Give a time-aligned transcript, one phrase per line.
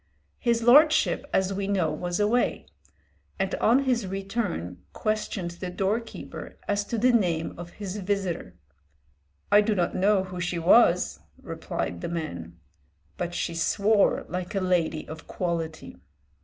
[0.39, 2.65] His lordship, as we know, was away,
[3.37, 8.55] and on his return questioned the doorkeeper as to the name of his visitor.
[9.51, 12.57] "I do not know who she was," replied the man,
[13.17, 15.97] "but she swore like a lady of quality."